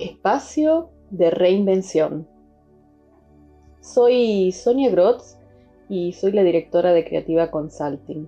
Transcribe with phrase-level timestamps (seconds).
[0.00, 2.26] Espacio de reinvención.
[3.82, 5.36] Soy Sonia Grotz
[5.90, 8.26] y soy la directora de Creativa Consulting.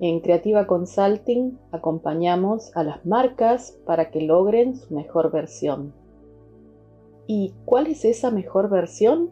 [0.00, 5.94] En Creativa Consulting acompañamos a las marcas para que logren su mejor versión.
[7.28, 9.30] ¿Y cuál es esa mejor versión?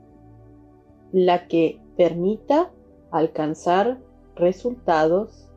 [1.11, 2.71] La que permita
[3.11, 3.99] alcanzar
[4.37, 5.49] resultados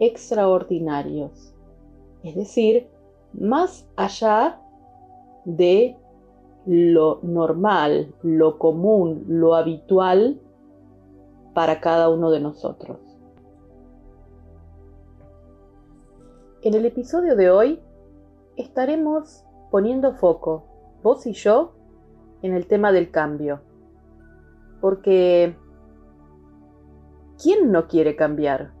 [0.00, 1.54] extraordinarios,
[2.24, 2.88] es decir,
[3.32, 4.61] más allá
[5.44, 5.96] de
[6.66, 10.40] lo normal, lo común, lo habitual
[11.54, 12.98] para cada uno de nosotros.
[16.62, 17.80] En el episodio de hoy
[18.56, 20.64] estaremos poniendo foco,
[21.02, 21.72] vos y yo,
[22.42, 23.60] en el tema del cambio.
[24.80, 25.56] Porque,
[27.42, 28.72] ¿quién no quiere cambiar?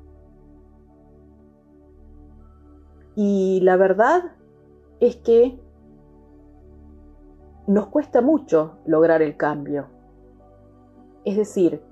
[3.14, 4.32] Y la verdad
[5.00, 5.58] es que
[7.66, 9.86] nos cuesta mucho lograr el cambio.
[11.24, 11.82] Es decir,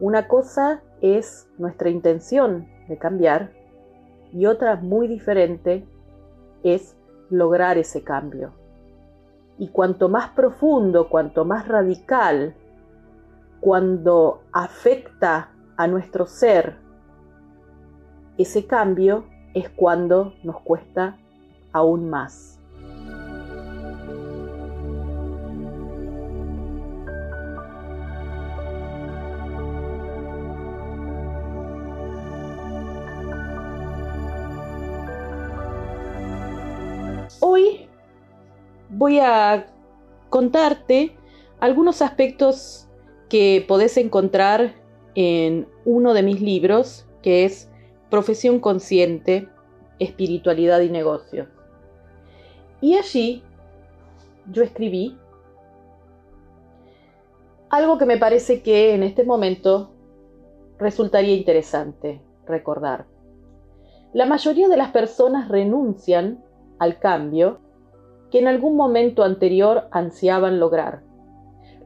[0.00, 3.52] una cosa es nuestra intención de cambiar
[4.32, 5.86] y otra muy diferente
[6.62, 6.96] es
[7.30, 8.52] lograr ese cambio.
[9.58, 12.54] Y cuanto más profundo, cuanto más radical,
[13.60, 16.76] cuando afecta a nuestro ser
[18.38, 21.18] ese cambio, es cuando nos cuesta
[21.72, 22.59] aún más.
[39.00, 39.66] Voy a
[40.28, 41.16] contarte
[41.58, 42.86] algunos aspectos
[43.30, 44.74] que podés encontrar
[45.14, 47.70] en uno de mis libros, que es
[48.10, 49.48] Profesión Consciente,
[49.98, 51.48] Espiritualidad y Negocios.
[52.82, 53.42] Y allí
[54.52, 55.16] yo escribí
[57.70, 59.94] algo que me parece que en este momento
[60.78, 63.06] resultaría interesante recordar.
[64.12, 66.44] La mayoría de las personas renuncian
[66.78, 67.60] al cambio
[68.30, 71.02] que en algún momento anterior ansiaban lograr.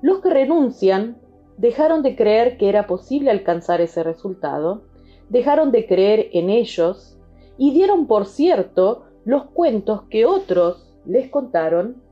[0.02, 1.16] Los que renuncian
[1.56, 4.82] dejaron de creer que era posible alcanzar ese resultado
[5.28, 7.18] dejaron de creer en ellos
[7.56, 12.02] y dieron por cierto los cuentos que otros les contaron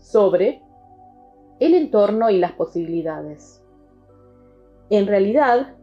[0.00, 0.62] sobre
[1.60, 3.62] el entorno y las posibilidades.
[4.90, 5.74] En realidad,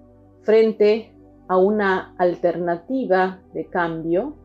[0.41, 1.13] frente
[1.47, 4.35] a una alternativa de cambio,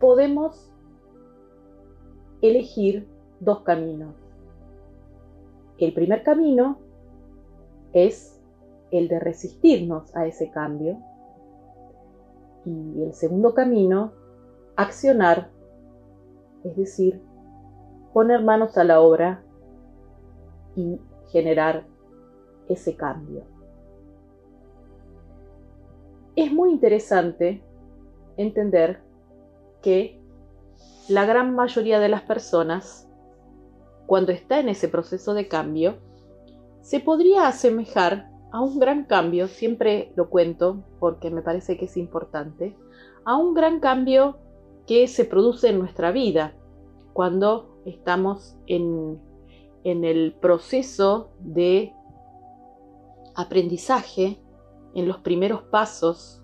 [0.00, 0.72] podemos
[2.48, 3.08] elegir
[3.40, 4.14] dos caminos.
[5.78, 6.78] El primer camino
[7.92, 8.40] es
[8.90, 10.98] el de resistirnos a ese cambio
[12.64, 14.12] y el segundo camino,
[14.76, 15.50] accionar,
[16.64, 17.20] es decir,
[18.12, 19.42] poner manos a la obra
[20.76, 21.84] y generar
[22.68, 23.42] ese cambio.
[26.36, 27.62] Es muy interesante
[28.36, 29.00] entender
[29.82, 30.18] que
[31.08, 33.08] la gran mayoría de las personas,
[34.06, 35.98] cuando está en ese proceso de cambio,
[36.82, 41.96] se podría asemejar a un gran cambio, siempre lo cuento porque me parece que es
[41.96, 42.76] importante,
[43.24, 44.38] a un gran cambio
[44.86, 46.54] que se produce en nuestra vida
[47.12, 49.18] cuando estamos en,
[49.82, 51.92] en el proceso de
[53.34, 54.40] aprendizaje,
[54.94, 56.42] en los primeros pasos.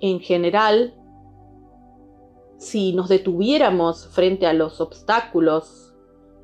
[0.00, 0.94] En general,
[2.64, 5.94] si nos detuviéramos frente a los obstáculos,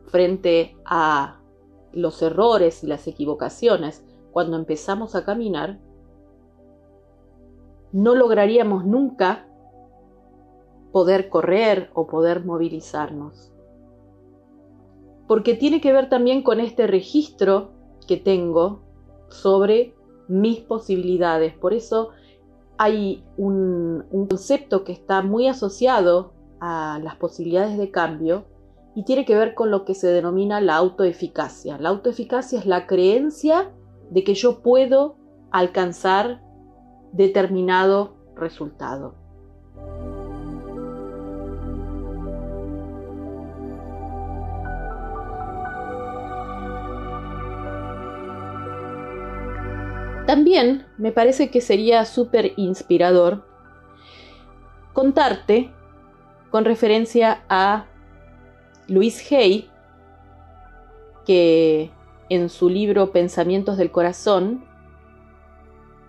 [0.09, 1.41] frente a
[1.93, 5.81] los errores y las equivocaciones, cuando empezamos a caminar,
[7.93, 9.49] no lograríamos nunca
[10.93, 13.51] poder correr o poder movilizarnos.
[15.27, 17.71] Porque tiene que ver también con este registro
[18.07, 18.83] que tengo
[19.31, 19.95] sobre
[20.29, 21.55] mis posibilidades.
[21.55, 22.11] Por eso
[22.83, 28.47] hay un, concepto que está muy asociado a las posibilidades de cambio
[28.95, 31.77] y tiene que ver con lo que se denomina la autoeficacia.
[31.77, 33.71] La autoeficacia es la creencia
[34.09, 35.17] de que yo puedo
[35.51, 36.41] alcanzar
[37.13, 39.20] determinado resultado.
[50.31, 53.43] También me parece que sería súper inspirador
[54.93, 55.73] contarte
[56.53, 57.87] con referencia a
[58.87, 59.69] Luis Hay,
[61.27, 61.91] que
[62.29, 64.65] en su libro Pensamientos del Corazón,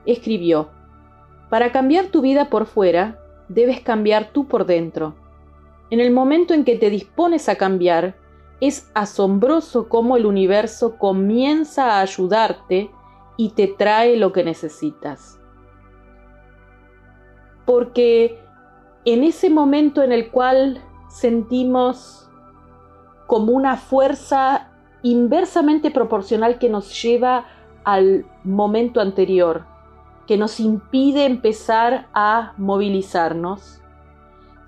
[0.06, 0.69] escribió,
[1.50, 3.19] Para cambiar tu vida por fuera,
[3.50, 5.15] debes cambiar tú por dentro.
[5.89, 8.15] En el momento en que te dispones a cambiar,
[8.59, 12.91] es asombroso cómo el universo comienza a ayudarte
[13.41, 15.39] y te trae lo que necesitas.
[17.65, 18.39] Porque
[19.03, 20.79] en ese momento en el cual
[21.09, 22.29] sentimos
[23.25, 24.69] como una fuerza
[25.01, 27.47] inversamente proporcional que nos lleva
[27.83, 29.65] al momento anterior,
[30.27, 33.81] que nos impide empezar a movilizarnos,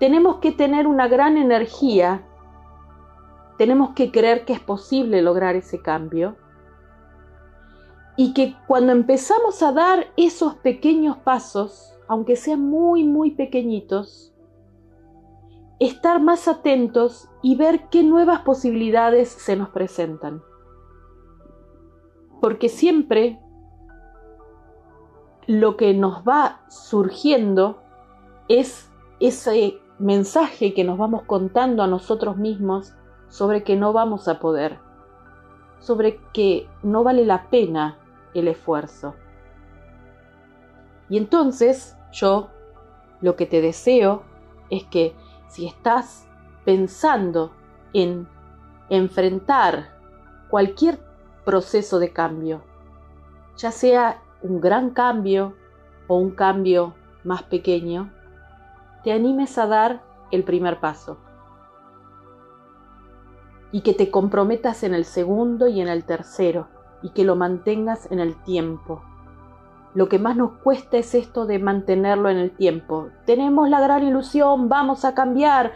[0.00, 2.24] tenemos que tener una gran energía,
[3.56, 6.34] tenemos que creer que es posible lograr ese cambio
[8.16, 14.32] y que cuando empezamos a dar esos pequeños pasos, aunque sean muy, muy pequeñitos,
[15.80, 20.42] estar más atentos y ver qué nuevas posibilidades se nos presentan.
[22.40, 23.40] Porque siempre
[25.46, 27.82] lo que nos va surgiendo
[28.48, 28.90] es
[29.20, 32.94] ese mensaje que nos vamos contando a nosotros mismos
[33.28, 34.78] sobre que no vamos a poder,
[35.80, 37.98] sobre que no vale la pena
[38.34, 39.14] el esfuerzo.
[41.08, 42.50] Y entonces yo
[43.20, 44.22] lo que te deseo
[44.70, 45.14] es que
[45.48, 46.26] si estás
[46.64, 47.52] pensando
[47.92, 48.28] en
[48.88, 49.94] enfrentar
[50.48, 50.98] cualquier
[51.44, 52.62] proceso de cambio,
[53.56, 55.54] ya sea un gran cambio
[56.08, 58.12] o un cambio más pequeño,
[59.04, 61.18] te animes a dar el primer paso
[63.70, 66.68] y que te comprometas en el segundo y en el tercero
[67.04, 69.02] y que lo mantengas en el tiempo.
[69.92, 73.10] Lo que más nos cuesta es esto de mantenerlo en el tiempo.
[73.26, 75.72] Tenemos la gran ilusión, vamos a cambiar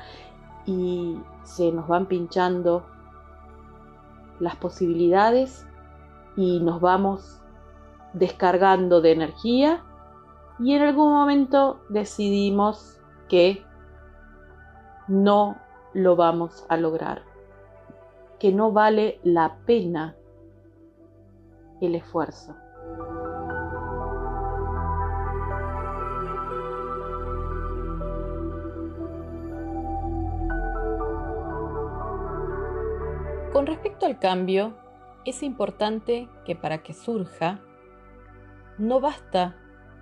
[0.64, 2.86] y se nos van pinchando
[4.40, 5.66] las posibilidades
[6.34, 7.40] y nos vamos
[8.14, 9.84] descargando de energía
[10.58, 12.98] y en algún momento decidimos
[13.28, 13.62] que
[15.08, 15.58] no
[15.92, 17.22] lo vamos a lograr,
[18.38, 20.16] que no vale la pena
[21.80, 22.56] el esfuerzo.
[33.52, 34.76] Con respecto al cambio,
[35.24, 37.60] es importante que para que surja,
[38.78, 39.56] no basta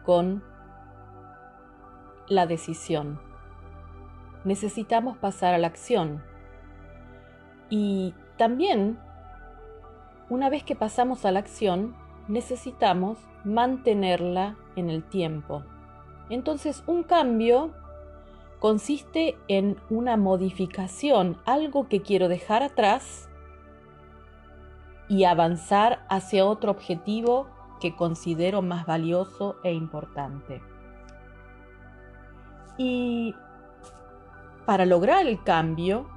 [0.05, 0.45] con
[2.29, 3.21] la decisión.
[4.45, 6.23] Necesitamos pasar a la acción.
[7.71, 8.99] Y también
[10.29, 11.95] una vez que pasamos a la acción,
[12.29, 15.63] necesitamos mantenerla en el tiempo.
[16.29, 17.73] Entonces, un cambio
[18.59, 23.29] consiste en una modificación, algo que quiero dejar atrás
[25.09, 27.49] y avanzar hacia otro objetivo
[27.81, 30.61] que considero más valioso e importante.
[32.79, 33.35] Y
[34.65, 36.09] para lograr el cambio,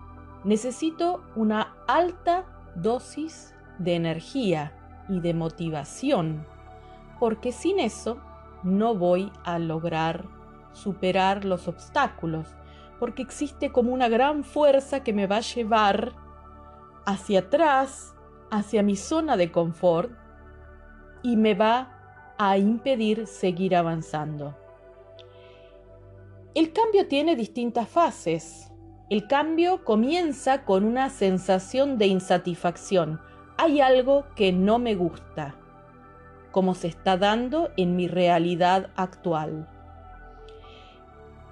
[0.44, 2.46] necesito una alta
[2.76, 4.72] dosis de energía
[5.10, 6.46] y de motivación,
[7.20, 8.22] porque sin eso
[8.64, 10.26] no voy a lograr
[10.72, 12.56] superar los obstáculos,
[13.00, 16.14] porque existe como una gran fuerza que me va a llevar
[17.06, 18.14] hacia atrás,
[18.52, 20.12] hacia mi zona de confort,
[21.24, 24.56] y me va a impedir seguir avanzando.
[26.56, 28.72] El cambio tiene distintas fases.
[29.10, 33.22] El cambio comienza con una sensación de insatisfacción,
[33.60, 35.54] hay algo que no me gusta,
[36.52, 39.68] como se está dando en mi realidad actual.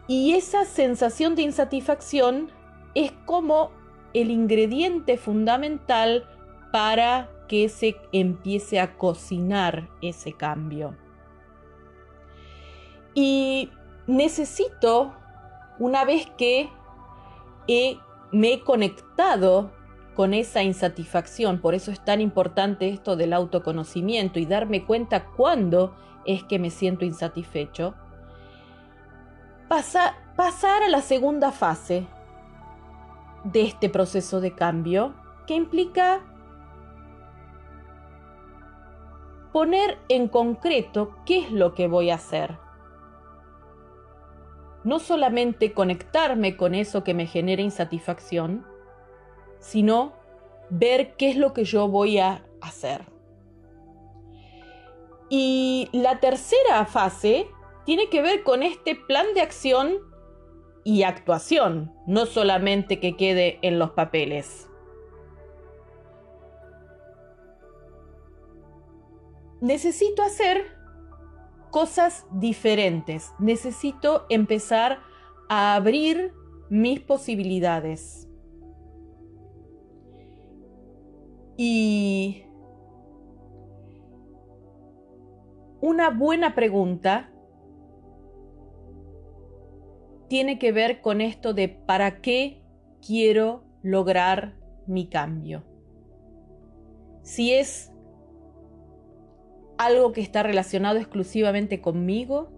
[0.08, 2.50] Y esa sensación de insatisfacción
[2.96, 3.72] es como
[4.14, 6.26] el ingrediente fundamental
[6.72, 10.96] para que se empiece a cocinar ese cambio.
[13.16, 13.70] Y
[14.08, 15.14] necesito,
[15.78, 16.70] una vez que
[18.32, 19.72] me he conectado
[20.18, 21.60] con esa insatisfacción.
[21.60, 25.96] Por eso es tan importante esto del autoconocimiento y darme cuenta cuándo
[26.26, 27.94] es que me siento insatisfecho.
[29.70, 32.08] pasar a la segunda fase
[33.44, 35.14] de este proceso de cambio
[35.46, 36.22] que implica
[39.54, 42.58] poner en concreto qué es lo que voy a hacer.
[44.84, 48.66] No solamente conectarme con eso que me genera insatisfacción,
[49.60, 50.14] sino
[50.70, 53.06] ver qué es lo que yo voy a hacer.
[55.30, 57.48] Y la tercera fase
[57.86, 59.98] tiene que ver con este plan de acción
[60.84, 64.70] y actuación, no solamente que quede en los papeles.
[69.60, 70.78] Necesito hacer
[71.72, 75.00] cosas diferentes, necesito empezar
[75.50, 76.34] a abrir
[76.70, 78.27] mis posibilidades.
[81.58, 82.44] Y
[85.82, 87.32] una buena pregunta
[90.28, 92.62] tiene que ver con esto de para qué
[93.06, 95.64] quiero lograr mi cambio.
[97.24, 97.92] Si es
[99.78, 102.52] algo que está relacionado exclusivamente conmigo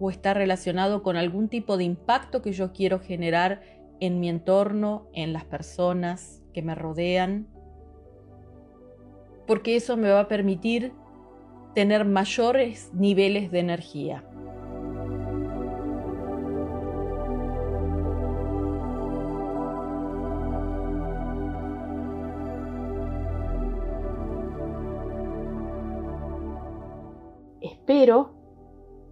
[0.00, 3.62] o está relacionado con algún tipo de impacto que yo quiero generar
[4.00, 7.48] en mi entorno, en las personas que me rodean,
[9.50, 10.92] porque eso me va a permitir
[11.74, 14.24] tener mayores niveles de energía.
[27.60, 28.30] Espero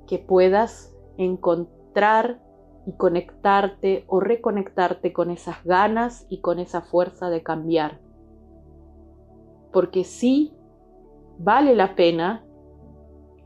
[0.06, 2.40] que puedas encontrar
[2.86, 8.07] y conectarte o reconectarte con esas ganas y con esa fuerza de cambiar.
[9.72, 10.52] Porque sí
[11.38, 12.44] vale la pena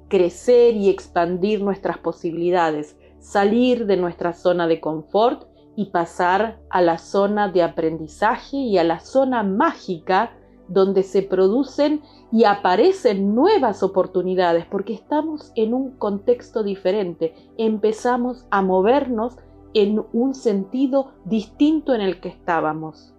[0.08, 6.98] crecer y expandir nuestras posibilidades, salir de nuestra zona de confort y pasar a la
[6.98, 10.32] zona de aprendizaje y a la zona mágica
[10.68, 18.62] donde se producen y aparecen nuevas oportunidades, porque estamos en un contexto diferente, empezamos a
[18.62, 19.36] movernos
[19.74, 23.14] en un sentido distinto en el que estábamos.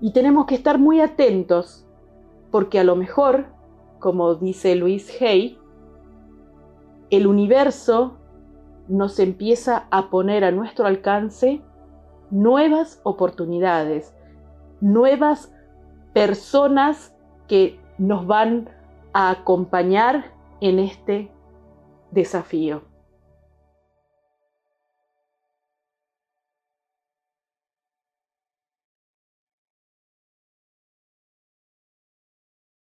[0.00, 1.85] Y tenemos que estar muy atentos,
[2.50, 3.46] porque a lo mejor,
[3.98, 5.58] como dice Luis Hay,
[7.10, 8.16] el universo
[8.88, 11.60] nos empieza a poner a nuestro alcance
[12.30, 14.14] nuevas oportunidades,
[14.80, 15.52] nuevas
[16.12, 17.14] personas
[17.48, 18.70] que nos van
[19.12, 21.30] a acompañar en este
[22.10, 22.82] desafío.